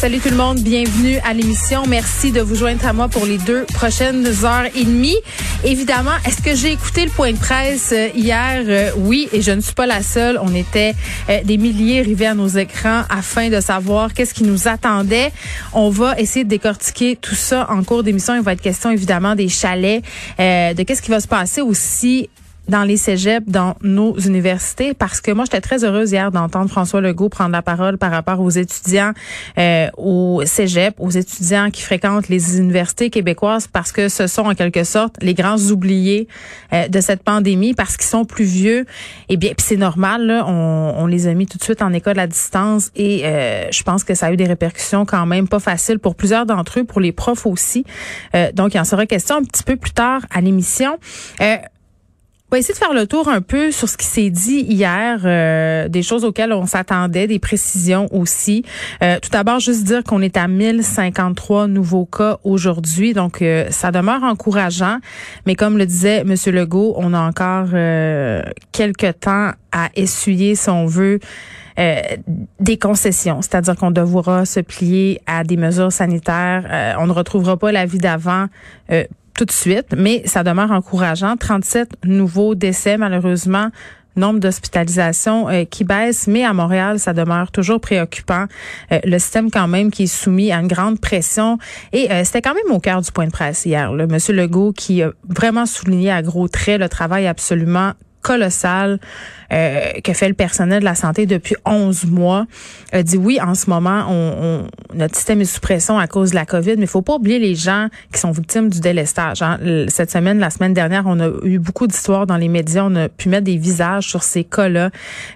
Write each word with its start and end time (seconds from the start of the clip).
Salut 0.00 0.20
tout 0.20 0.30
le 0.30 0.36
monde, 0.36 0.60
bienvenue 0.60 1.18
à 1.26 1.34
l'émission. 1.34 1.82
Merci 1.86 2.32
de 2.32 2.40
vous 2.40 2.54
joindre 2.54 2.86
à 2.86 2.94
moi 2.94 3.08
pour 3.08 3.26
les 3.26 3.36
deux 3.36 3.66
prochaines 3.66 4.26
heures 4.26 4.64
et 4.74 4.84
demie. 4.84 5.18
Évidemment, 5.62 6.14
est-ce 6.24 6.40
que 6.40 6.54
j'ai 6.54 6.72
écouté 6.72 7.04
le 7.04 7.10
point 7.10 7.32
de 7.32 7.36
presse 7.36 7.92
euh, 7.92 8.08
hier? 8.14 8.64
Euh, 8.66 8.92
oui, 8.96 9.28
et 9.30 9.42
je 9.42 9.50
ne 9.50 9.60
suis 9.60 9.74
pas 9.74 9.84
la 9.84 10.02
seule. 10.02 10.40
On 10.42 10.54
était 10.54 10.94
euh, 11.28 11.42
des 11.44 11.58
milliers 11.58 12.00
rivés 12.00 12.28
à 12.28 12.34
nos 12.34 12.48
écrans 12.48 13.02
afin 13.10 13.50
de 13.50 13.60
savoir 13.60 14.14
qu'est-ce 14.14 14.32
qui 14.32 14.44
nous 14.44 14.68
attendait. 14.68 15.32
On 15.74 15.90
va 15.90 16.18
essayer 16.18 16.44
de 16.44 16.48
décortiquer 16.48 17.16
tout 17.16 17.34
ça 17.34 17.66
en 17.68 17.84
cours 17.84 18.02
d'émission. 18.02 18.34
Il 18.34 18.40
va 18.40 18.54
être 18.54 18.62
question 18.62 18.90
évidemment 18.90 19.34
des 19.34 19.50
chalets, 19.50 20.02
de 20.38 20.82
qu'est-ce 20.82 21.02
qui 21.02 21.10
va 21.10 21.20
se 21.20 21.28
passer 21.28 21.60
aussi 21.60 22.30
dans 22.70 22.84
les 22.84 22.96
cégeps, 22.96 23.46
dans 23.48 23.74
nos 23.82 24.16
universités, 24.18 24.94
parce 24.94 25.20
que 25.20 25.32
moi, 25.32 25.44
j'étais 25.44 25.60
très 25.60 25.84
heureuse 25.84 26.12
hier 26.12 26.30
d'entendre 26.30 26.70
François 26.70 27.00
Legault 27.00 27.28
prendre 27.28 27.50
la 27.50 27.62
parole 27.62 27.98
par 27.98 28.12
rapport 28.12 28.40
aux 28.40 28.50
étudiants 28.50 29.12
euh, 29.58 29.88
au 29.98 30.42
cégep, 30.46 30.94
aux 30.98 31.10
étudiants 31.10 31.70
qui 31.70 31.82
fréquentent 31.82 32.28
les 32.28 32.58
universités 32.58 33.10
québécoises, 33.10 33.66
parce 33.66 33.90
que 33.92 34.08
ce 34.08 34.26
sont 34.28 34.42
en 34.42 34.54
quelque 34.54 34.84
sorte 34.84 35.16
les 35.20 35.34
grands 35.34 35.58
oubliés 35.58 36.28
euh, 36.72 36.86
de 36.86 37.00
cette 37.00 37.24
pandémie, 37.24 37.74
parce 37.74 37.96
qu'ils 37.96 38.08
sont 38.08 38.24
plus 38.24 38.44
vieux. 38.44 38.80
Et 39.28 39.34
eh 39.34 39.36
bien, 39.36 39.50
c'est 39.58 39.76
normal, 39.76 40.26
là, 40.26 40.44
on, 40.46 40.94
on, 40.96 41.06
les 41.06 41.26
a 41.26 41.34
mis 41.34 41.46
tout 41.46 41.58
de 41.58 41.64
suite 41.64 41.82
en 41.82 41.92
école 41.92 42.20
à 42.20 42.28
distance, 42.28 42.92
et 42.94 43.22
euh, 43.24 43.64
je 43.72 43.82
pense 43.82 44.04
que 44.04 44.14
ça 44.14 44.26
a 44.26 44.32
eu 44.32 44.36
des 44.36 44.46
répercussions 44.46 45.04
quand 45.04 45.26
même 45.26 45.48
pas 45.48 45.58
faciles 45.58 45.98
pour 45.98 46.14
plusieurs 46.14 46.46
d'entre 46.46 46.78
eux, 46.78 46.84
pour 46.84 47.00
les 47.00 47.12
profs 47.12 47.46
aussi. 47.46 47.84
Euh, 48.36 48.52
donc, 48.52 48.74
il 48.74 48.80
en 48.80 48.84
sera 48.84 49.06
question 49.06 49.36
un 49.36 49.42
petit 49.42 49.64
peu 49.64 49.74
plus 49.74 49.92
tard 49.92 50.22
à 50.30 50.40
l'émission. 50.40 50.98
Euh, 52.50 52.56
on 52.56 52.56
va 52.56 52.58
essayer 52.58 52.74
de 52.74 52.78
faire 52.78 52.92
le 52.92 53.06
tour 53.06 53.28
un 53.28 53.40
peu 53.40 53.70
sur 53.70 53.88
ce 53.88 53.96
qui 53.96 54.06
s'est 54.06 54.30
dit 54.30 54.60
hier, 54.60 55.20
euh, 55.24 55.88
des 55.88 56.02
choses 56.02 56.24
auxquelles 56.24 56.52
on 56.52 56.66
s'attendait, 56.66 57.26
des 57.26 57.38
précisions 57.38 58.08
aussi. 58.12 58.64
Euh, 59.02 59.18
tout 59.20 59.30
d'abord, 59.30 59.60
juste 59.60 59.84
dire 59.84 60.02
qu'on 60.02 60.20
est 60.20 60.36
à 60.36 60.48
1053 60.48 61.68
nouveaux 61.68 62.06
cas 62.06 62.38
aujourd'hui, 62.42 63.12
donc 63.12 63.42
euh, 63.42 63.66
ça 63.70 63.92
demeure 63.92 64.24
encourageant. 64.24 64.98
Mais 65.46 65.54
comme 65.54 65.78
le 65.78 65.86
disait 65.86 66.24
M. 66.26 66.34
Legault, 66.46 66.94
on 66.96 67.14
a 67.14 67.20
encore 67.20 67.68
quelques 68.72 69.20
temps 69.20 69.52
à 69.72 69.88
essuyer, 69.94 70.54
si 70.54 70.68
on 70.70 70.86
veut, 70.86 71.20
des 72.58 72.78
concessions, 72.78 73.40
c'est-à-dire 73.40 73.76
qu'on 73.76 73.90
devra 73.90 74.44
se 74.44 74.60
plier 74.60 75.20
à 75.26 75.44
des 75.44 75.56
mesures 75.56 75.92
sanitaires. 75.92 76.96
on 76.98 77.06
ne 77.06 77.12
retrouvera 77.12 77.56
pas 77.56 77.72
la 77.72 77.86
vie 77.86 77.98
d'avant 77.98 78.46
tout 79.34 79.44
de 79.44 79.52
suite, 79.52 79.94
mais 79.96 80.22
ça 80.26 80.42
demeure 80.42 80.70
encourageant. 80.70 81.36
37 81.36 82.04
nouveaux 82.04 82.54
décès, 82.54 82.96
malheureusement 82.96 83.70
nombre 84.16 84.40
d'hospitalisations 84.40 85.48
euh, 85.48 85.64
qui 85.64 85.84
baisse, 85.84 86.26
mais 86.26 86.44
à 86.44 86.52
Montréal, 86.52 86.98
ça 86.98 87.12
demeure 87.12 87.50
toujours 87.50 87.80
préoccupant. 87.80 88.46
Euh, 88.92 89.00
le 89.04 89.18
système 89.18 89.50
quand 89.50 89.68
même 89.68 89.90
qui 89.90 90.04
est 90.04 90.06
soumis 90.06 90.52
à 90.52 90.60
une 90.60 90.68
grande 90.68 91.00
pression. 91.00 91.58
Et 91.92 92.10
euh, 92.10 92.22
c'était 92.24 92.42
quand 92.42 92.54
même 92.54 92.70
au 92.70 92.80
cœur 92.80 93.00
du 93.00 93.10
point 93.12 93.26
de 93.26 93.32
presse 93.32 93.64
hier. 93.66 93.92
Là. 93.92 94.06
Monsieur 94.06 94.34
Legault 94.34 94.72
qui 94.72 95.02
a 95.02 95.12
vraiment 95.28 95.66
souligné 95.66 96.10
à 96.10 96.22
gros 96.22 96.48
traits 96.48 96.80
le 96.80 96.88
travail 96.88 97.26
absolument 97.26 97.92
colossal 98.22 98.98
euh, 99.52 99.92
que 100.04 100.12
fait 100.12 100.28
le 100.28 100.34
personnel 100.34 100.80
de 100.80 100.84
la 100.84 100.94
santé 100.94 101.26
depuis 101.26 101.56
11 101.64 102.06
mois. 102.06 102.46
A 102.92 103.02
dit 103.02 103.16
oui, 103.16 103.40
en 103.40 103.54
ce 103.54 103.68
moment, 103.68 104.06
on, 104.08 104.34
on, 104.92 104.96
notre 104.96 105.16
système 105.16 105.40
est 105.40 105.44
sous 105.44 105.60
pression 105.60 105.98
à 105.98 106.06
cause 106.06 106.30
de 106.30 106.36
la 106.36 106.46
COVID, 106.46 106.76
mais 106.76 106.82
il 106.82 106.88
faut 106.88 107.02
pas 107.02 107.14
oublier 107.14 107.38
les 107.38 107.54
gens 107.54 107.88
qui 108.12 108.20
sont 108.20 108.30
victimes 108.30 108.68
du 108.68 108.80
délestage. 108.80 109.42
Hein. 109.42 109.58
Cette 109.88 110.10
semaine, 110.10 110.38
la 110.38 110.50
semaine 110.50 110.74
dernière, 110.74 111.04
on 111.06 111.18
a 111.20 111.30
eu 111.44 111.58
beaucoup 111.58 111.86
d'histoires 111.86 112.26
dans 112.26 112.36
les 112.36 112.48
médias. 112.48 112.84
On 112.84 112.94
a 112.96 113.08
pu 113.08 113.28
mettre 113.28 113.44
des 113.44 113.56
visages 113.56 114.08
sur 114.08 114.22
ces 114.22 114.44
cas-là. 114.44 114.90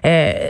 Euh, 0.05 0.49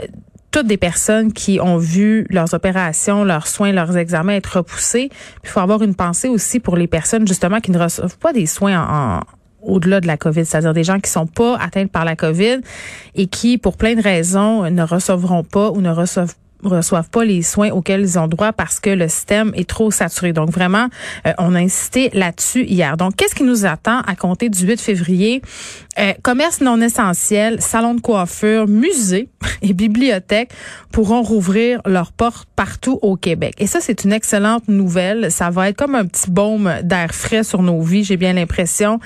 toutes 0.56 0.68
des 0.68 0.78
personnes 0.78 1.34
qui 1.34 1.60
ont 1.60 1.76
vu 1.76 2.26
leurs 2.30 2.54
opérations, 2.54 3.24
leurs 3.24 3.46
soins, 3.46 3.72
leurs 3.72 3.96
examens 3.98 4.32
être 4.32 4.56
repoussés. 4.56 5.10
il 5.44 5.48
faut 5.50 5.60
avoir 5.60 5.82
une 5.82 5.94
pensée 5.94 6.28
aussi 6.28 6.60
pour 6.60 6.76
les 6.76 6.86
personnes 6.86 7.28
justement 7.28 7.60
qui 7.60 7.72
ne 7.72 7.78
reçoivent 7.78 8.16
pas 8.16 8.32
des 8.32 8.46
soins 8.46 8.80
en, 8.80 9.20
au-delà 9.62 10.00
de 10.00 10.06
la 10.06 10.16
COVID, 10.16 10.44
c'est-à-dire 10.44 10.74
des 10.74 10.84
gens 10.84 11.00
qui 11.00 11.10
sont 11.10 11.26
pas 11.26 11.56
atteints 11.58 11.86
par 11.86 12.04
la 12.04 12.16
COVID 12.16 12.60
et 13.14 13.26
qui, 13.26 13.58
pour 13.58 13.76
plein 13.76 13.94
de 13.94 14.02
raisons, 14.02 14.70
ne 14.70 14.82
recevront 14.82 15.44
pas 15.44 15.70
ou 15.70 15.80
ne 15.80 15.90
reçoivent 15.90 17.10
pas 17.10 17.24
les 17.24 17.42
soins 17.42 17.70
auxquels 17.70 18.00
ils 18.00 18.18
ont 18.18 18.28
droit 18.28 18.52
parce 18.52 18.80
que 18.80 18.90
le 18.90 19.08
système 19.08 19.52
est 19.54 19.68
trop 19.68 19.90
saturé. 19.90 20.32
Donc 20.32 20.50
vraiment, 20.50 20.88
euh, 21.26 21.32
on 21.38 21.54
a 21.54 21.58
insisté 21.58 22.10
là-dessus 22.12 22.64
hier. 22.64 22.96
Donc 22.96 23.16
qu'est-ce 23.16 23.34
qui 23.34 23.44
nous 23.44 23.66
attend 23.66 24.00
à 24.00 24.14
compter 24.16 24.48
du 24.48 24.66
8 24.66 24.80
février? 24.80 25.42
Euh, 25.98 26.12
Commerce 26.22 26.60
non 26.60 26.80
essentiel, 26.80 27.60
salons 27.60 27.94
de 27.94 28.00
coiffure, 28.00 28.68
musées 28.68 29.28
et 29.62 29.72
bibliothèques 29.72 30.50
pourront 30.92 31.22
rouvrir 31.22 31.80
leurs 31.84 32.12
portes 32.12 32.48
partout 32.56 32.98
au 33.02 33.16
Québec. 33.16 33.54
Et 33.58 33.66
ça, 33.66 33.80
c'est 33.80 34.04
une 34.04 34.12
excellente 34.12 34.68
nouvelle. 34.68 35.30
Ça 35.30 35.50
va 35.50 35.68
être 35.68 35.76
comme 35.76 35.94
un 35.94 36.06
petit 36.06 36.30
baume 36.30 36.72
d'air 36.82 37.14
frais 37.14 37.44
sur 37.44 37.62
nos 37.62 37.82
vies, 37.82 38.04
j'ai 38.04 38.16
bien 38.16 38.32
l'impression 38.32 39.00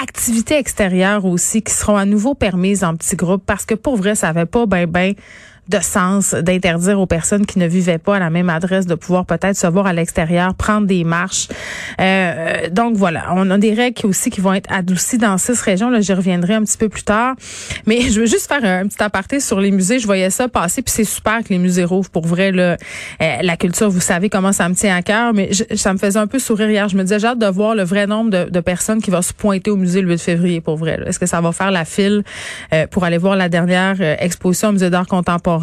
activités 0.00 0.58
extérieures 0.58 1.24
aussi 1.24 1.62
qui 1.62 1.72
seront 1.72 1.96
à 1.96 2.04
nouveau 2.04 2.34
permises 2.34 2.84
en 2.84 2.96
petits 2.96 3.16
groupes 3.16 3.44
parce 3.46 3.64
que 3.64 3.74
pour 3.74 3.96
vrai, 3.96 4.14
ça 4.14 4.28
avait 4.28 4.46
pas 4.46 4.66
ben 4.66 4.86
ben 4.86 5.14
de 5.68 5.78
sens 5.80 6.34
d'interdire 6.34 7.00
aux 7.00 7.06
personnes 7.06 7.46
qui 7.46 7.58
ne 7.58 7.66
vivaient 7.66 7.98
pas 7.98 8.16
à 8.16 8.18
la 8.18 8.30
même 8.30 8.50
adresse 8.50 8.86
de 8.86 8.94
pouvoir 8.94 9.24
peut-être 9.24 9.56
se 9.56 9.66
voir 9.66 9.86
à 9.86 9.92
l'extérieur, 9.92 10.54
prendre 10.54 10.86
des 10.86 11.04
marches. 11.04 11.48
Euh, 12.00 12.68
donc 12.70 12.96
voilà, 12.96 13.32
on 13.34 13.50
a 13.50 13.58
des 13.58 13.72
règles 13.72 14.06
aussi 14.06 14.30
qui 14.30 14.40
vont 14.40 14.52
être 14.52 14.70
adoucies 14.70 15.18
dans 15.18 15.38
six 15.38 15.60
régions. 15.62 15.88
Là, 15.90 16.00
j'y 16.00 16.12
reviendrai 16.12 16.54
un 16.54 16.62
petit 16.62 16.76
peu 16.76 16.88
plus 16.88 17.02
tard. 17.02 17.34
Mais 17.86 18.02
je 18.02 18.20
veux 18.20 18.26
juste 18.26 18.46
faire 18.46 18.64
un, 18.64 18.86
petit 18.86 19.02
aparté 19.02 19.40
sur 19.40 19.60
les 19.60 19.70
musées. 19.70 19.98
Je 19.98 20.06
voyais 20.06 20.30
ça 20.30 20.48
passer, 20.48 20.82
puis 20.82 20.92
c'est 20.92 21.04
super 21.04 21.42
que 21.42 21.48
les 21.48 21.58
musées 21.58 21.84
rouvrent. 21.84 22.10
Pour 22.10 22.26
vrai, 22.26 22.52
là, 22.52 22.76
euh, 23.22 23.36
la 23.42 23.56
culture, 23.56 23.88
vous 23.88 24.00
savez 24.00 24.28
comment 24.28 24.52
ça 24.52 24.68
me 24.68 24.74
tient 24.74 24.94
à 24.94 25.02
cœur, 25.02 25.32
mais 25.32 25.50
ça 25.74 25.92
me 25.92 25.98
faisait 25.98 26.18
un 26.18 26.26
peu 26.26 26.38
sourire 26.38 26.70
hier. 26.70 26.88
Je 26.88 26.96
me 26.96 27.02
disais, 27.02 27.18
j'ai 27.18 27.28
hâte 27.28 27.38
de 27.38 27.46
voir 27.46 27.74
le 27.74 27.84
vrai 27.84 28.06
nombre 28.06 28.30
de, 28.30 28.50
de, 28.50 28.60
personnes 28.60 29.00
qui 29.00 29.10
vont 29.10 29.22
se 29.22 29.32
pointer 29.32 29.70
au 29.70 29.76
musée 29.76 30.02
le 30.02 30.08
8 30.08 30.18
février, 30.18 30.60
pour 30.60 30.76
vrai. 30.76 31.00
Est-ce 31.06 31.18
que 31.18 31.26
ça 31.26 31.40
va 31.40 31.52
faire 31.52 31.70
la 31.70 31.84
file 31.84 32.22
euh, 32.72 32.86
pour 32.86 33.04
aller 33.04 33.18
voir 33.18 33.36
la 33.36 33.48
dernière 33.48 33.96
euh, 34.00 34.16
exposition 34.18 34.68
au 34.68 34.72
musée 34.72 34.90
d'art 34.90 35.06
contemporain? 35.06 35.53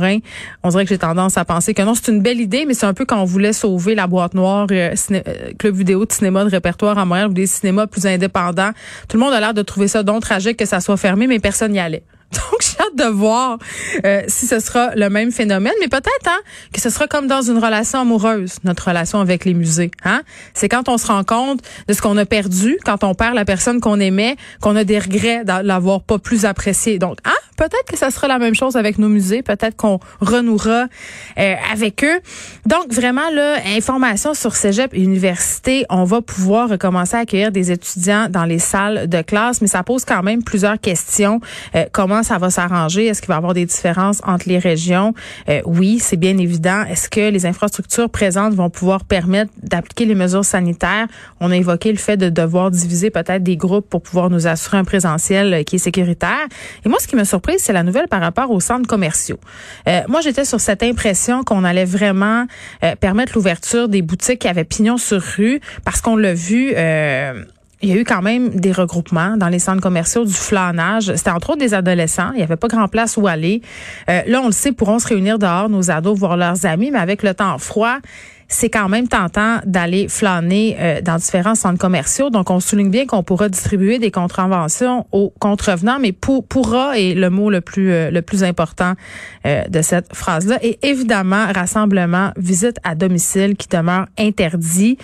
On 0.63 0.69
dirait 0.69 0.83
que 0.83 0.89
j'ai 0.89 0.97
tendance 0.97 1.37
à 1.37 1.45
penser 1.45 1.73
que 1.73 1.81
non, 1.81 1.93
c'est 1.95 2.11
une 2.11 2.21
belle 2.21 2.39
idée, 2.39 2.65
mais 2.65 2.73
c'est 2.73 2.85
un 2.85 2.93
peu 2.93 3.05
quand 3.05 3.21
on 3.21 3.25
voulait 3.25 3.53
sauver 3.53 3.95
la 3.95 4.07
boîte 4.07 4.33
noire 4.33 4.67
euh, 4.71 4.95
euh, 5.11 5.21
club 5.57 5.75
vidéo 5.75 6.05
de 6.05 6.11
cinéma 6.11 6.43
de 6.43 6.49
répertoire 6.49 6.97
à 6.97 7.05
Montréal 7.05 7.29
ou 7.29 7.33
des 7.33 7.47
cinémas 7.47 7.87
plus 7.87 8.05
indépendants. 8.05 8.71
Tout 9.07 9.17
le 9.17 9.23
monde 9.23 9.33
a 9.33 9.39
l'air 9.39 9.53
de 9.53 9.61
trouver 9.61 9.87
ça 9.87 10.03
donc 10.03 10.21
tragique 10.21 10.57
que 10.57 10.65
ça 10.65 10.79
soit 10.79 10.97
fermé, 10.97 11.27
mais 11.27 11.39
personne 11.39 11.71
n'y 11.71 11.79
allait. 11.79 12.03
Donc, 12.31 12.61
j'ai 12.61 12.79
hâte 12.79 12.95
de 12.95 13.13
voir 13.13 13.57
euh, 14.05 14.21
si 14.27 14.47
ce 14.47 14.59
sera 14.59 14.95
le 14.95 15.09
même 15.09 15.31
phénomène, 15.31 15.73
mais 15.81 15.89
peut-être 15.89 16.27
hein, 16.27 16.39
que 16.73 16.79
ce 16.79 16.89
sera 16.89 17.07
comme 17.07 17.27
dans 17.27 17.41
une 17.41 17.57
relation 17.57 17.99
amoureuse, 17.99 18.55
notre 18.63 18.87
relation 18.87 19.19
avec 19.19 19.43
les 19.43 19.53
musées. 19.53 19.91
Hein? 20.05 20.21
C'est 20.53 20.69
quand 20.69 20.87
on 20.87 20.97
se 20.97 21.07
rend 21.07 21.23
compte 21.23 21.59
de 21.87 21.93
ce 21.93 22.01
qu'on 22.01 22.17
a 22.17 22.25
perdu, 22.25 22.77
quand 22.85 23.03
on 23.03 23.13
perd 23.15 23.35
la 23.35 23.43
personne 23.43 23.81
qu'on 23.81 23.99
aimait, 23.99 24.37
qu'on 24.61 24.75
a 24.75 24.83
des 24.83 24.99
regrets 24.99 25.43
de 25.43 25.67
l'avoir 25.67 26.01
pas 26.03 26.19
plus 26.19 26.45
apprécié. 26.45 26.99
Donc, 26.99 27.17
hein, 27.25 27.35
peut-être 27.61 27.85
que 27.85 27.97
ça 27.97 28.09
sera 28.09 28.27
la 28.27 28.39
même 28.39 28.55
chose 28.55 28.75
avec 28.75 28.97
nos 28.97 29.07
musées, 29.07 29.43
peut-être 29.43 29.75
qu'on 29.75 29.99
renouera 30.19 30.87
euh, 31.37 31.55
avec 31.71 32.03
eux. 32.03 32.19
Donc, 32.65 32.91
vraiment, 32.91 33.29
là, 33.31 33.57
information 33.77 34.33
sur 34.33 34.55
Cégep 34.55 34.95
Université, 34.95 35.85
on 35.91 36.03
va 36.03 36.21
pouvoir 36.23 36.69
recommencer 36.69 37.17
à 37.17 37.19
accueillir 37.19 37.51
des 37.51 37.71
étudiants 37.71 38.29
dans 38.29 38.45
les 38.45 38.57
salles 38.57 39.07
de 39.07 39.21
classe, 39.21 39.61
mais 39.61 39.67
ça 39.67 39.83
pose 39.83 40.05
quand 40.05 40.23
même 40.23 40.43
plusieurs 40.43 40.79
questions. 40.79 41.39
Euh, 41.75 41.85
comment 41.91 42.23
ça 42.23 42.39
va 42.39 42.49
s'arranger? 42.49 43.05
Est-ce 43.05 43.21
qu'il 43.21 43.27
va 43.27 43.35
y 43.35 43.37
avoir 43.37 43.53
des 43.53 43.67
différences 43.67 44.21
entre 44.25 44.49
les 44.49 44.57
régions? 44.57 45.13
Euh, 45.47 45.61
oui, 45.65 45.99
c'est 45.99 46.17
bien 46.17 46.39
évident. 46.39 46.83
Est-ce 46.89 47.09
que 47.09 47.29
les 47.29 47.45
infrastructures 47.45 48.09
présentes 48.09 48.55
vont 48.55 48.71
pouvoir 48.71 49.05
permettre 49.05 49.51
d'appliquer 49.61 50.05
les 50.05 50.15
mesures 50.15 50.45
sanitaires? 50.45 51.05
On 51.39 51.51
a 51.51 51.57
évoqué 51.57 51.91
le 51.91 51.99
fait 51.99 52.17
de 52.17 52.29
devoir 52.29 52.71
diviser 52.71 53.11
peut-être 53.11 53.43
des 53.43 53.55
groupes 53.55 53.87
pour 53.87 54.01
pouvoir 54.01 54.31
nous 54.31 54.47
assurer 54.47 54.77
un 54.77 54.83
présentiel 54.83 55.53
euh, 55.53 55.61
qui 55.63 55.75
est 55.75 55.79
sécuritaire. 55.79 56.47
Et 56.83 56.89
moi, 56.89 56.97
ce 56.99 57.07
qui 57.07 57.15
me 57.15 57.23
surpris 57.23 57.50
c'est 57.57 57.73
la 57.73 57.83
nouvelle 57.83 58.07
par 58.07 58.21
rapport 58.21 58.51
aux 58.51 58.59
centres 58.59 58.87
commerciaux. 58.87 59.39
Euh, 59.87 60.01
moi, 60.07 60.21
j'étais 60.21 60.45
sur 60.45 60.59
cette 60.59 60.83
impression 60.83 61.43
qu'on 61.43 61.63
allait 61.63 61.85
vraiment 61.85 62.45
euh, 62.83 62.95
permettre 62.95 63.33
l'ouverture 63.35 63.87
des 63.87 64.01
boutiques 64.01 64.39
qui 64.39 64.47
avaient 64.47 64.63
pignon 64.63 64.97
sur 64.97 65.21
rue, 65.21 65.59
parce 65.85 66.01
qu'on 66.01 66.15
l'a 66.15 66.33
vu. 66.33 66.73
Euh, 66.75 67.43
il 67.83 67.89
y 67.89 67.93
a 67.93 67.95
eu 67.95 68.03
quand 68.03 68.21
même 68.21 68.49
des 68.49 68.71
regroupements 68.71 69.37
dans 69.37 69.47
les 69.47 69.57
centres 69.57 69.81
commerciaux, 69.81 70.23
du 70.23 70.33
flânage. 70.33 71.15
C'était 71.15 71.31
entre 71.31 71.49
autres 71.49 71.59
des 71.59 71.73
adolescents. 71.73 72.29
Il 72.33 72.37
n'y 72.37 72.43
avait 72.43 72.55
pas 72.55 72.67
grand 72.67 72.87
place 72.87 73.17
où 73.17 73.25
aller. 73.25 73.63
là, 74.07 74.39
on 74.43 74.45
le 74.45 74.51
sait, 74.51 74.71
pourront 74.71 74.99
se 74.99 75.07
réunir 75.07 75.39
dehors, 75.39 75.67
nos 75.67 75.89
ados, 75.89 76.15
voir 76.15 76.37
leurs 76.37 76.67
amis, 76.67 76.91
mais 76.91 76.99
avec 76.99 77.23
le 77.23 77.33
temps 77.33 77.57
froid, 77.57 77.97
c'est 78.51 78.69
quand 78.69 78.89
même 78.89 79.07
tentant 79.07 79.59
d'aller 79.65 80.07
flâner 80.09 80.75
euh, 80.79 81.01
dans 81.01 81.15
différents 81.15 81.55
centres 81.55 81.79
commerciaux. 81.79 82.29
Donc, 82.29 82.49
on 82.49 82.59
souligne 82.59 82.91
bien 82.91 83.05
qu'on 83.05 83.23
pourra 83.23 83.47
distribuer 83.47 83.97
des 83.97 84.11
contraventions 84.11 85.07
aux 85.11 85.33
contrevenants, 85.39 85.99
mais 85.99 86.11
pour, 86.11 86.45
pourra 86.45 86.99
est 86.99 87.15
le 87.15 87.29
mot 87.29 87.49
le 87.49 87.61
plus 87.61 87.91
euh, 87.91 88.11
le 88.11 88.21
plus 88.21 88.43
important 88.43 88.93
euh, 89.45 89.63
de 89.67 89.81
cette 89.81 90.13
phrase-là. 90.13 90.59
Et 90.61 90.77
évidemment, 90.83 91.47
rassemblement, 91.53 92.31
visite 92.35 92.77
à 92.83 92.93
domicile 92.93 93.55
qui 93.55 93.69
demeure 93.69 94.07
interdit 94.19 94.97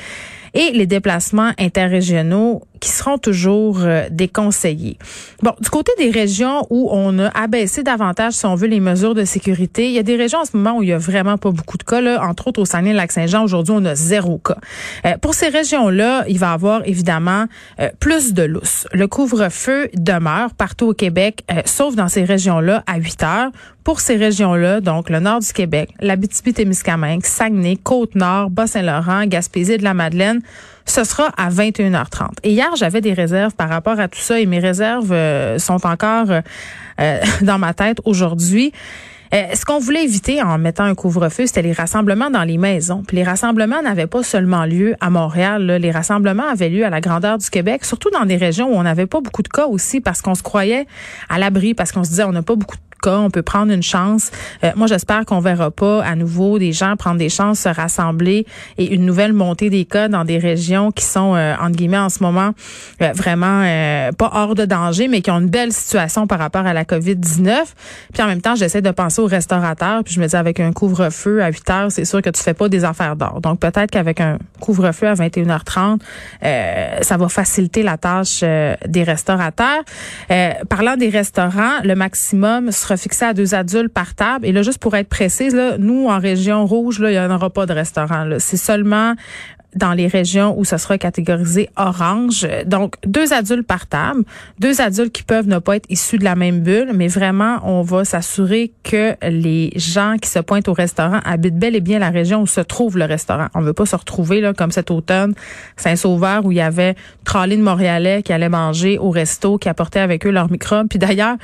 et 0.54 0.72
les 0.72 0.86
déplacements 0.86 1.52
interrégionaux 1.58 2.64
qui 2.80 2.90
seront 2.90 3.18
toujours 3.18 3.80
euh, 3.82 4.08
déconseillés. 4.12 4.98
Bon, 5.42 5.54
du 5.60 5.70
côté 5.70 5.92
des 5.98 6.12
régions 6.12 6.66
où 6.70 6.90
on 6.92 7.18
a 7.20 7.28
abaissé 7.30 7.84
davantage, 7.84 8.34
si 8.34 8.46
on 8.46 8.56
veut, 8.56 8.68
les 8.68 8.80
mesures 8.80 9.16
de 9.16 9.26
sécurité, 9.26 9.88
il 9.88 9.94
y 9.94 10.00
a 10.00 10.04
des 10.04 10.16
régions 10.16 10.40
en 10.40 10.46
ce 10.46 10.56
moment 10.56 10.78
où 10.78 10.84
il 10.84 10.90
y 10.90 10.94
a 10.94 10.98
vraiment 10.98 11.38
pas 11.38 11.52
beaucoup 11.52 11.78
de 11.78 11.84
cas. 11.84 12.02
Là. 12.02 12.24
Entre 12.24 12.48
autres, 12.48 12.62
au 12.62 12.66
Saguenay-Lac-Saint-Jean, 12.66 13.44
aujourd'hui, 13.44 13.74
on 13.76 13.86
a 13.86 13.96
zéro 13.96 14.38
cas. 14.38 14.58
Euh, 15.06 15.18
pour 15.18 15.34
ces 15.34 15.48
régions-là, 15.48 16.26
il 16.28 16.38
va 16.40 16.52
y 16.52 16.54
avoir 16.54 16.82
évidemment 16.86 17.46
euh, 17.80 17.90
plus 18.00 18.34
de 18.34 18.44
lousse. 18.44 18.88
Le 18.94 19.08
couvre-feu 19.08 19.90
demeure 19.96 20.54
partout 20.54 20.88
au 20.88 20.94
Québec, 20.94 21.44
sauf 21.66 21.96
dans 21.96 22.08
ces 22.08 22.24
régions-là, 22.24 22.84
à 22.88 22.98
8 22.98 23.24
heures. 23.24 23.52
Pour 23.88 24.02
ces 24.02 24.18
régions-là, 24.18 24.82
donc 24.82 25.10
le 25.10 25.22
nord 25.22 25.40
du 25.40 25.54
Québec, 25.54 25.92
l'Abitibi-Témiscamingue, 26.02 27.24
Saguenay, 27.24 27.78
Côte-Nord, 27.78 28.50
Bas-Saint-Laurent, 28.50 29.28
Gaspésie 29.28 29.78
de 29.78 29.84
la 29.86 29.94
Madeleine, 29.94 30.42
ce 30.86 31.06
sera 31.06 31.30
à 31.38 31.50
21h30. 31.50 32.32
Et 32.44 32.52
hier, 32.52 32.68
j'avais 32.76 33.00
des 33.00 33.14
réserves 33.14 33.56
par 33.56 33.70
rapport 33.70 33.98
à 33.98 34.10
tout 34.10 34.20
ça 34.20 34.42
et 34.42 34.46
mes 34.46 34.60
réserves 34.60 35.14
euh, 35.14 35.58
sont 35.58 35.88
encore 35.88 36.32
euh, 36.32 36.42
euh, 37.00 37.20
dans 37.44 37.60
ma 37.60 37.74
tête 37.74 38.02
aujourd'hui. 38.04 38.74
ce 39.32 39.64
qu'on 39.64 39.80
voulait 39.80 40.04
éviter 40.04 40.42
en 40.42 40.58
mettant 40.58 40.84
un 40.84 40.94
couvre-feu, 40.94 41.46
c'était 41.46 41.62
les 41.62 41.72
rassemblements 41.72 42.30
dans 42.30 42.44
les 42.44 42.58
maisons. 42.58 43.04
Puis 43.08 43.16
les 43.16 43.24
rassemblements 43.24 43.82
n'avaient 43.82 44.06
pas 44.06 44.22
seulement 44.22 44.66
lieu 44.66 44.96
à 45.00 45.10
Montréal. 45.10 45.66
Les 45.66 45.92
rassemblements 45.92 46.50
avaient 46.52 46.70
lieu 46.70 46.86
à 46.86 46.90
la 46.90 47.00
grandeur 47.00 47.38
du 47.38 47.50
Québec, 47.50 47.86
surtout 47.86 48.10
dans 48.10 48.26
des 48.26 48.36
régions 48.36 48.68
où 48.68 48.76
on 48.76 48.84
n'avait 48.84 49.08
pas 49.08 49.22
beaucoup 49.22 49.44
de 49.44 49.48
cas 49.48 49.68
aussi, 49.68 50.02
parce 50.02 50.22
qu'on 50.22 50.36
se 50.36 50.44
croyait 50.44 50.88
à 51.30 51.40
l'abri, 51.40 51.74
parce 51.74 51.94
qu'on 51.94 52.04
se 52.04 52.10
disait 52.10 52.26
on 52.26 52.34
n'a 52.34 52.42
pas 52.42 52.58
beaucoup 52.58 52.76
de 52.76 52.82
on 53.06 53.30
peut 53.30 53.44
prendre 53.44 53.72
une 53.72 53.84
chance. 53.84 54.32
Euh, 54.64 54.72
moi, 54.76 54.88
j'espère 54.88 55.26
qu'on 55.26 55.40
verra 55.40 55.72
pas 55.72 56.04
à 56.04 56.16
nouveau 56.16 56.60
des 56.60 56.72
gens 56.72 56.96
prendre 56.96 57.18
des 57.18 57.30
chances, 57.30 57.60
se 57.60 57.70
rassembler 57.70 58.46
et 58.78 58.94
une 58.94 59.06
nouvelle 59.06 59.34
montée 59.34 59.70
des 59.70 59.86
cas 59.86 60.08
dans 60.08 60.26
des 60.26 60.38
régions 60.38 60.92
qui 60.92 61.06
sont 61.06 61.36
euh, 61.36 61.56
entre 61.60 61.76
guillemets 61.76 61.98
en 61.98 62.10
ce 62.10 62.22
moment 62.22 62.52
euh, 63.02 63.12
vraiment 63.14 63.62
euh, 63.64 64.12
pas 64.12 64.32
hors 64.34 64.56
de 64.56 64.66
danger, 64.66 65.08
mais 65.08 65.22
qui 65.22 65.32
ont 65.32 65.40
une 65.40 65.50
belle 65.50 65.72
situation 65.72 66.28
par 66.28 66.40
rapport 66.40 66.66
à 66.66 66.74
la 66.74 66.84
COVID-19. 66.84 67.54
Puis 68.14 68.24
en 68.24 68.28
même 68.28 68.42
temps, 68.42 68.56
j'essaie 68.56 68.82
de 68.82 68.92
penser 68.92 69.22
aux 69.22 69.28
restaurateurs. 69.28 70.04
Puis 70.04 70.14
je 70.14 70.22
me 70.22 70.28
dis 70.28 70.36
avec 70.36 70.60
un 70.60 70.72
couvre-feu 70.72 71.42
à 71.42 71.50
8 71.50 71.70
heures, 71.70 71.92
c'est 71.92 72.06
sûr 72.06 72.22
que 72.22 72.30
tu 72.30 72.42
fais 72.42 72.54
pas 72.54 72.70
des 72.70 72.84
affaires 72.84 73.16
d'or. 73.16 73.42
Donc 73.42 73.60
peut-être 73.60 73.92
qu'avec 73.92 74.22
un 74.22 74.38
couvre-feu 74.60 75.08
à 75.08 75.14
21h30, 75.14 76.00
ça 77.02 77.18
va 77.18 77.30
faciliter 77.30 77.84
la 77.84 77.98
tâche 77.98 78.42
des 78.42 79.04
restaurateurs. 79.04 79.84
parlant 80.70 80.98
des 80.98 81.10
restaurants, 81.10 81.82
le 81.84 81.96
maximum 81.96 82.72
sera 82.72 82.97
fixé 82.98 83.26
à 83.26 83.34
deux 83.34 83.56
adultes 83.56 83.94
par 83.94 84.16
table. 84.16 84.46
Et 84.46 84.52
là, 84.52 84.62
juste 84.62 84.80
pour 84.80 84.96
être 84.96 85.10
précise, 85.10 85.56
là, 85.56 85.78
nous, 85.78 86.08
en 86.08 86.20
région 86.20 86.66
rouge, 86.66 87.00
là, 87.00 87.12
il 87.12 87.14
n'y 87.14 87.20
en 87.20 87.34
aura 87.34 87.50
pas 87.50 87.66
de 87.66 87.74
restaurant. 87.74 88.28
C'est 88.40 88.58
seulement 88.58 89.16
dans 89.76 89.94
les 89.94 90.08
régions 90.08 90.58
où 90.58 90.66
ça 90.66 90.78
sera 90.78 90.98
catégorisé 90.98 91.70
orange. 91.76 92.48
Donc, 92.66 92.96
deux 93.06 93.34
adultes 93.34 93.68
par 93.68 93.88
table, 93.88 94.24
deux 94.60 94.82
adultes 94.82 95.14
qui 95.14 95.24
peuvent 95.24 95.48
ne 95.48 95.60
pas 95.60 95.76
être 95.76 95.86
issus 95.90 96.18
de 96.18 96.24
la 96.24 96.36
même 96.36 96.62
bulle, 96.62 96.92
mais 96.94 97.08
vraiment, 97.08 97.60
on 97.64 97.82
va 97.82 98.04
s'assurer 98.04 98.72
que 98.84 99.16
les 99.22 99.72
gens 99.76 100.16
qui 100.20 100.30
se 100.30 100.40
pointent 100.40 100.68
au 100.68 100.74
restaurant 100.74 101.20
habitent 101.24 101.60
bel 101.60 101.76
et 101.76 101.82
bien 101.82 102.00
la 102.00 102.10
région 102.10 102.42
où 102.42 102.48
se 102.48 102.62
trouve 102.62 102.98
le 102.98 103.06
restaurant. 103.06 103.48
On 103.54 103.62
veut 103.62 103.74
pas 103.74 103.86
se 103.86 103.96
retrouver 103.96 104.42
là 104.42 104.54
comme 104.54 104.72
cet 104.72 104.90
automne 104.90 105.34
Saint-Sauveur 105.76 106.46
où 106.46 106.52
il 106.52 106.58
y 106.58 106.62
avait 106.62 106.96
une 107.36 107.58
de 107.58 107.64
Montréalais 107.64 108.24
qui 108.24 108.34
allaient 108.34 108.50
manger 108.50 108.98
au 108.98 109.12
resto, 109.12 109.58
qui 109.58 109.70
apportaient 109.70 110.00
avec 110.00 110.26
eux 110.26 110.32
leurs 110.32 110.50
microbes. 110.50 110.88
Puis 110.90 110.98
d'ailleurs, 110.98 111.38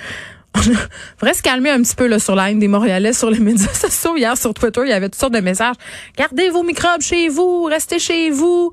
faudrait 1.18 1.34
se 1.34 1.42
calmer 1.42 1.70
un 1.70 1.82
petit 1.82 1.96
peu 1.96 2.08
là, 2.08 2.20
sur 2.20 2.36
la 2.36 2.52
haine 2.52 2.60
des 2.60 2.68
Montréalais 2.68 3.14
sur 3.14 3.30
les 3.30 3.40
médias 3.40 3.74
sociaux. 3.74 4.16
Hier, 4.16 4.38
sur 4.38 4.54
Twitter, 4.54 4.82
il 4.84 4.90
y 4.90 4.94
avait 4.94 5.10
toutes 5.10 5.20
sortes 5.20 5.34
de 5.34 5.40
messages. 5.40 5.76
Gardez 6.18 6.50
vos 6.50 6.64
microbes 6.64 7.02
chez 7.02 7.30
vous, 7.30 7.64
restez 7.64 8.00
chez 8.00 8.30
vous. 8.30 8.72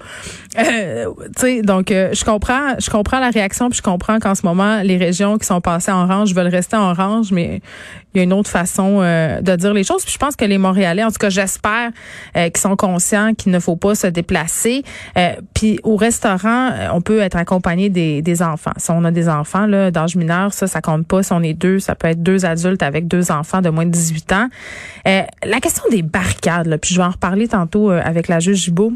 Euh, 0.58 1.06
donc, 1.62 1.90
euh, 1.90 2.10
je 2.12 2.24
comprends 2.24 2.74
je 2.78 2.90
comprends 2.90 3.20
la 3.20 3.30
réaction, 3.30 3.70
puis 3.70 3.78
je 3.78 3.82
comprends 3.82 4.18
qu'en 4.18 4.34
ce 4.34 4.44
moment, 4.44 4.82
les 4.82 4.96
régions 4.96 5.38
qui 5.38 5.46
sont 5.46 5.60
passées 5.60 5.92
en 5.92 6.04
orange 6.04 6.34
veulent 6.34 6.48
rester 6.48 6.76
en 6.76 6.90
orange, 6.90 7.32
mais 7.32 7.60
il 8.14 8.18
y 8.18 8.20
a 8.20 8.24
une 8.24 8.32
autre 8.32 8.50
façon 8.50 9.00
euh, 9.00 9.40
de 9.40 9.54
dire 9.56 9.72
les 9.72 9.84
choses. 9.84 10.02
Puis 10.02 10.12
je 10.12 10.18
pense 10.18 10.34
que 10.34 10.44
les 10.44 10.58
Montréalais, 10.58 11.04
en 11.04 11.10
tout 11.10 11.18
cas, 11.18 11.30
j'espère 11.30 11.90
euh, 12.36 12.48
qu'ils 12.48 12.60
sont 12.60 12.76
conscients 12.76 13.34
qu'il 13.34 13.52
ne 13.52 13.60
faut 13.60 13.76
pas 13.76 13.94
se 13.94 14.06
déplacer. 14.08 14.82
Euh, 15.16 15.32
puis 15.54 15.78
au 15.84 15.96
restaurant, 15.96 16.70
on 16.92 17.00
peut 17.00 17.20
être 17.20 17.36
accompagné 17.36 17.88
des, 17.88 18.22
des 18.22 18.42
enfants. 18.42 18.72
Si 18.76 18.90
on 18.90 19.04
a 19.04 19.10
des 19.10 19.28
enfants 19.28 19.66
là 19.66 19.90
d'âge 19.90 20.16
mineur, 20.16 20.52
ça, 20.52 20.66
ça 20.66 20.80
compte 20.80 21.06
pas. 21.06 21.22
Si 21.22 21.32
on 21.32 21.42
est 21.42 21.54
deux, 21.54 21.69
ça 21.78 21.94
peut 21.94 22.08
être 22.08 22.22
deux 22.22 22.44
adultes 22.44 22.82
avec 22.82 23.06
deux 23.06 23.30
enfants 23.30 23.62
de 23.62 23.70
moins 23.70 23.86
de 23.86 23.90
18 23.90 24.32
ans. 24.32 24.48
la 25.04 25.60
question 25.60 25.84
des 25.90 26.02
barricades, 26.02 26.66
là, 26.66 26.78
puis 26.78 26.94
je 26.94 27.00
vais 27.00 27.06
en 27.06 27.10
reparler 27.10 27.48
tantôt 27.48 27.90
avec 27.90 28.28
la 28.28 28.40
juge 28.40 28.64
Gibault. 28.64 28.92